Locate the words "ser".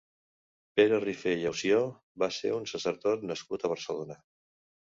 2.39-2.55